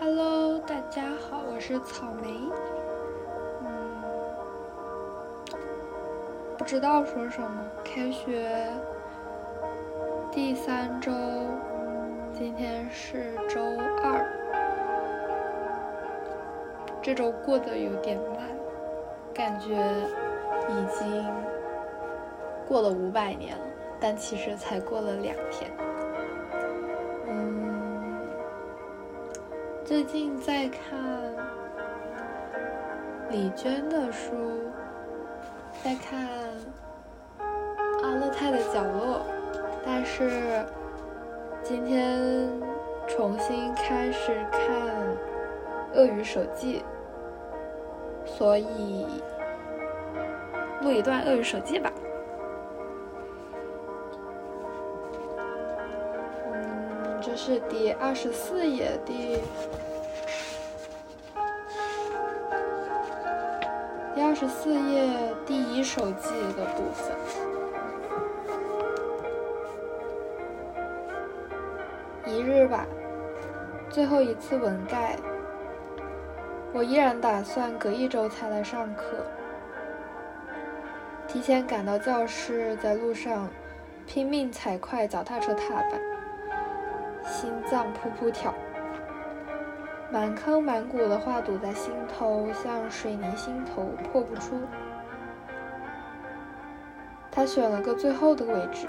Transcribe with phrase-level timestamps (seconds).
[0.00, 2.28] Hello，大家好，我是草莓。
[3.62, 4.02] 嗯，
[6.56, 7.48] 不知道说什么。
[7.84, 8.68] 开学
[10.32, 11.12] 第三周，
[12.32, 13.60] 今天是周
[14.02, 14.26] 二。
[17.02, 18.48] 这周过得有点慢，
[19.34, 19.74] 感觉
[20.68, 21.24] 已经
[22.68, 23.64] 过了五百年了，
[24.00, 25.70] 但其实才过了两天。
[27.28, 28.26] 嗯
[29.84, 30.98] 最近在看
[33.28, 34.32] 李娟的书，
[35.84, 36.28] 在看
[38.02, 39.20] 阿勒泰的角落，
[39.84, 40.64] 但是
[41.62, 42.48] 今天
[43.06, 44.60] 重新开始看
[45.94, 46.82] 《鳄鱼手记》，
[48.28, 49.06] 所以
[50.82, 51.92] 录一段《鳄鱼手记》吧。
[57.22, 59.38] 这是第二十四页第。
[64.14, 67.14] 第二十四页第一手记的部分，
[72.26, 72.86] 一日吧，
[73.90, 75.16] 最后一次文盖。
[76.72, 79.04] 我依然打算隔一周才来上课。
[81.26, 83.48] 提前赶到教室，在路上
[84.06, 86.00] 拼命踩快脚踏车踏板，
[87.24, 88.54] 心脏扑扑跳。
[90.12, 94.60] 满坑满谷的话堵在心头，像水泥心头破不出。
[97.30, 98.88] 他选了个最后的位置，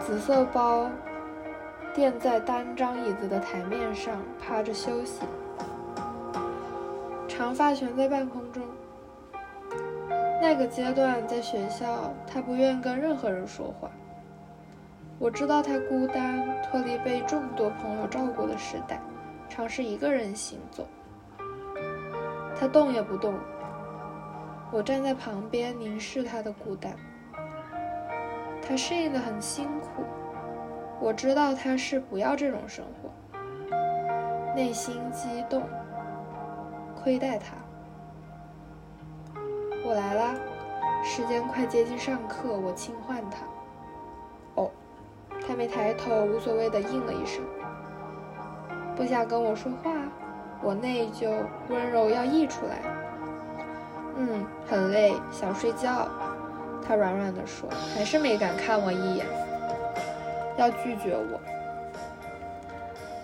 [0.00, 0.88] 紫色包
[1.92, 5.22] 垫在单张椅子的台面上，趴着休息。
[7.26, 8.62] 长发悬在半空中。
[10.40, 13.90] 那个阶段在学校，他不愿跟任何人说话。
[15.18, 19.00] 我知道他孤单，脱离被众多朋友照顾的时代。
[19.48, 20.86] 尝试一个人行走，
[22.54, 23.34] 他动也不动。
[24.70, 26.92] 我站在旁边凝视他的孤单。
[28.60, 30.04] 他适应的很辛苦，
[31.00, 33.10] 我知道他是不要这种生活。
[34.54, 35.62] 内心激动，
[37.00, 37.56] 亏待他。
[39.84, 40.34] 我来啦，
[41.04, 43.38] 时间快接近上课，我轻唤他。
[45.56, 47.42] 没抬头，无所谓的应了一声。
[48.94, 49.90] 不想跟我说话，
[50.62, 51.30] 我内疚
[51.68, 52.82] 温柔要溢出来。
[54.16, 56.08] 嗯，很累，想睡觉。
[56.86, 59.26] 他软软的说，还是没敢看我一眼，
[60.56, 61.40] 要拒绝我。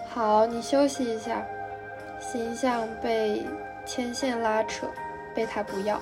[0.08, 1.42] 好，你休息一下。
[2.18, 3.44] 形象被
[3.84, 4.86] 牵线拉扯，
[5.34, 6.00] 被他不要，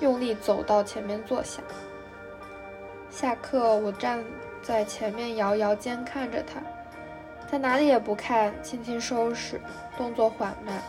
[0.00, 1.60] 用力走到前面坐下。
[3.10, 4.22] 下课，我站
[4.68, 6.60] 在前面摇摇肩看着他。
[7.50, 9.58] 他哪里也不看，轻轻收拾，
[9.96, 10.82] 动作缓慢。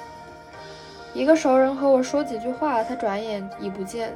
[1.13, 4.13] 一个熟人和我说几句话，他转眼已不见。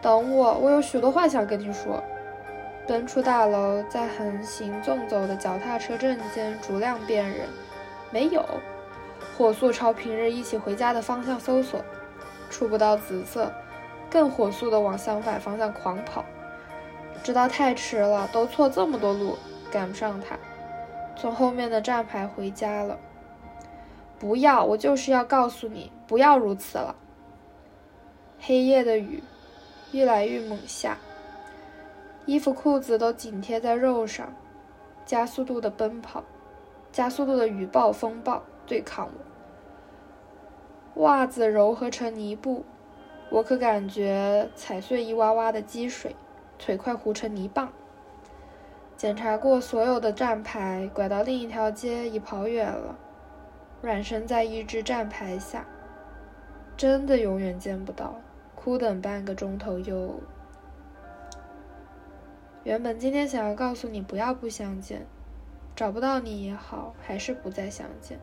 [0.00, 2.00] 等我，我有许多话想跟你说。
[2.86, 7.48] 奔出大楼，在横行纵走的脚踏车阵间逐辆辨认，
[8.12, 8.44] 没有。
[9.36, 11.84] 火速朝平日一起回家的方向搜索，
[12.48, 13.52] 触不到紫色，
[14.08, 16.24] 更火速的往相反方向狂跑，
[17.22, 19.36] 直到太迟了，都错这么多路，
[19.70, 20.38] 赶不上他。
[21.16, 22.98] 从后面的站牌回家了。
[24.18, 26.94] 不要，我就是要告诉你，不要如此了。
[28.40, 29.22] 黑夜的雨
[29.92, 30.98] 越来越猛下，
[32.26, 34.32] 衣服裤子都紧贴在肉上，
[35.04, 36.24] 加速度的奔跑，
[36.90, 39.08] 加速度的雨暴风暴对抗
[40.94, 41.02] 我。
[41.02, 42.64] 袜子柔合成泥布，
[43.30, 46.14] 我可感觉踩碎一洼洼的积水，
[46.64, 47.72] 腿快糊成泥棒。
[48.96, 52.96] 检查过所有的站牌，拐到另一条街，已跑远了。
[53.80, 55.66] 软身在一只站牌下，
[56.76, 58.14] 真的永远见不到。
[58.54, 60.20] 哭等半个钟头又……
[62.62, 65.04] 原本今天想要告诉你不要不相见，
[65.74, 68.20] 找不到你也好，还是不再相见。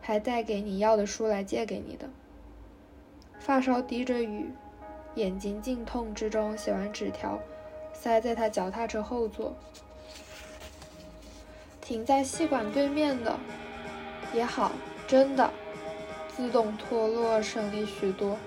[0.00, 2.10] 还带给你要的书来借给你的。
[3.38, 4.50] 发梢滴着雨，
[5.14, 7.38] 眼睛静痛之中写完纸条。
[7.92, 9.56] 塞在他脚踏车后座，
[11.80, 13.36] 停在细管对面的
[14.32, 14.70] 也好，
[15.06, 15.50] 真的
[16.28, 18.38] 自动脱落省力许多。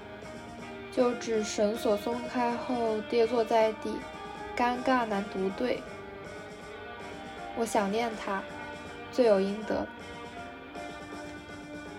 [0.94, 3.94] 就指绳索松开后跌坐在地，
[4.56, 5.82] 尴尬难独对。
[7.58, 8.42] 我想念他，
[9.12, 9.86] 罪有应得。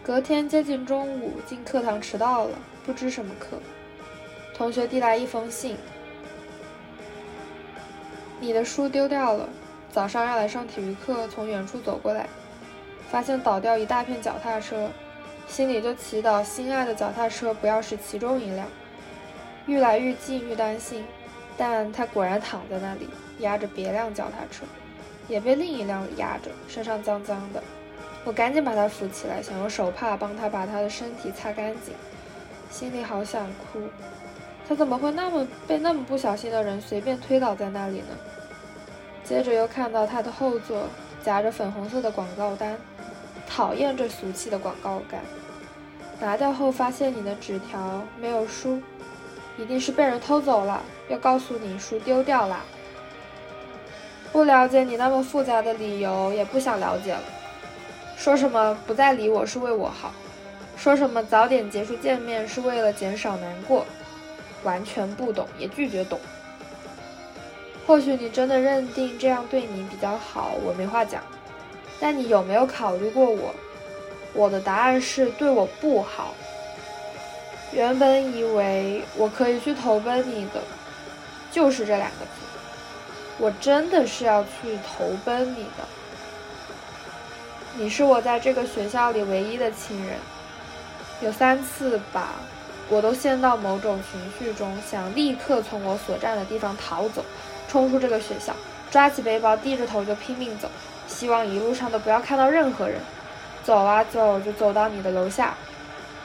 [0.03, 3.59] 隔天接近中午进课堂迟到了，不知什么课，
[4.54, 5.76] 同学递来一封信。
[8.40, 9.49] 你的书丢掉了。
[9.93, 12.26] 早上要来上体育课，从远处走过来，
[13.10, 14.88] 发现倒掉一大片脚踏车，
[15.46, 18.66] 心里就祈祷心爱的脚踏车不要是其中一辆。
[19.66, 21.04] 愈来愈近，愈担心，
[21.58, 23.06] 但他果然躺在那里，
[23.40, 24.64] 压着别辆脚踏车，
[25.28, 27.62] 也被另一辆压着，身上脏脏的。
[28.25, 31.93] 我赶紧把他扶起来，想用手帕帮他把他的身体擦干净，
[32.70, 33.82] 心里好想哭。
[34.69, 38.17] 他怎么会那么被那么不小心的人随便推倒在那里呢？
[39.25, 40.88] 接着又看到他的后座
[41.25, 42.76] 夹着粉红色的广告单，
[43.49, 45.20] 讨厌这俗气的广告感。
[46.20, 48.81] 拿掉后发现你的纸条没有书，
[49.59, 50.81] 一定是被人偷走了。
[51.09, 52.61] 要告诉你书丢掉了。
[54.32, 57.23] 不了解你那么复杂的理由，也不想了解了。
[58.17, 60.12] 说什么不再理我是为我好，
[60.76, 63.85] 说什么早点结束见面是为了减少难过。
[64.62, 66.19] 完全不懂，也拒绝懂。
[67.87, 71.23] 或许你真的认定这样对你比较好，我没话讲。
[72.00, 73.55] 但你有没有考虑过我？
[74.35, 76.35] 我的答案是对我不好。
[77.73, 80.62] 原本以为我可以去投奔你的，
[81.50, 82.31] 就是这两个字。
[83.38, 85.85] 我真的是要去投奔你的。
[87.75, 90.17] 你是我在这个学校里唯一的亲人，
[91.20, 92.35] 有三次吧。
[92.92, 97.24] 我都陷到某种情绪中，想立刻从我所站的地方逃走，
[97.66, 98.54] 冲出这个学校，
[98.90, 100.68] 抓起背包，低着头就拼命走，
[101.08, 102.98] 希望一路上都不要看到任何人。
[103.64, 105.54] 走啊走，就走到你的楼下，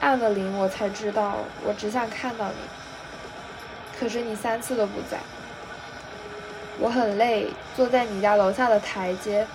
[0.01, 3.97] 按了铃，我才知道我只想看到你。
[3.97, 5.19] 可是你三次都不在，
[6.79, 7.47] 我很累，
[7.77, 9.47] 坐在你家楼下的台阶，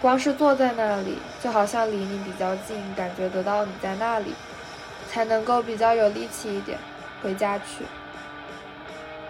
[0.00, 4.32] 光是坐在那里，就好像离你比较近，感觉得到你在那里。
[5.08, 6.78] 才能够比较有力气一点，
[7.22, 7.84] 回家去。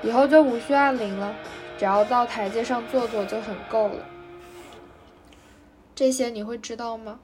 [0.03, 1.35] 以后就无需按铃了，
[1.79, 4.05] 只要到台阶上坐坐就很够了。
[5.95, 7.19] 这些你会知道吗？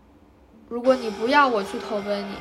[0.68, 2.36] 如果你不要我去投奔你，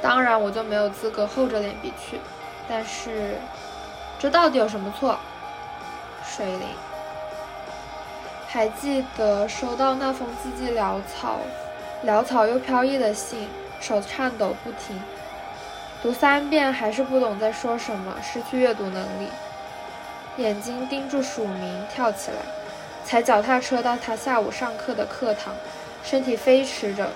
[0.00, 2.18] 当然我就没有资格厚着脸皮去。
[2.66, 3.34] 但是，
[4.18, 5.18] 这到底有什么错？
[6.26, 6.66] 水灵，
[8.48, 11.36] 还记得收到那封字迹潦草、
[12.06, 13.46] 潦草又飘逸的信，
[13.80, 15.00] 手颤抖不停。
[16.02, 19.28] 读三遍还是不懂在说什么，失去阅读能力，
[20.36, 22.36] 眼睛盯住署名，跳起来，
[23.04, 25.54] 踩脚踏车到他下午上课的课堂，
[26.02, 27.08] 身体飞驰着，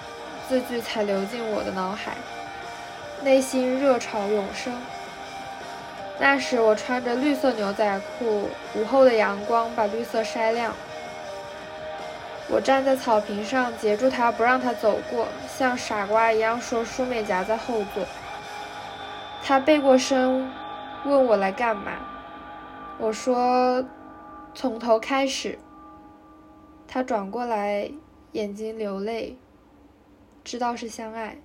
[0.49, 2.13] 字句才流进我的脑海，
[3.23, 4.73] 内心热潮涌生。
[6.19, 10.73] 那时我穿着绿色牛仔裤，午后的阳光把绿色晒亮。
[12.51, 18.05] 我站在草坪上，截住他不让他走过，像傻瓜一样说：“舒美夹在后座。”
[19.45, 20.51] 他背过身，
[21.05, 21.93] 问我来干嘛。
[22.99, 23.85] 我说
[24.55, 25.59] ：“从头开始。”
[26.89, 27.91] 他转过来，
[28.33, 29.37] 眼睛流泪，
[30.43, 31.37] 知道是相爱。